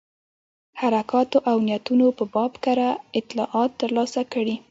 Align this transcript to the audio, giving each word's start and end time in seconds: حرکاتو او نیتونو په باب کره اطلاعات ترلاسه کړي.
حرکاتو 0.81 1.37
او 1.49 1.55
نیتونو 1.67 2.07
په 2.17 2.23
باب 2.33 2.51
کره 2.63 2.89
اطلاعات 3.19 3.71
ترلاسه 3.81 4.21
کړي. 4.33 4.55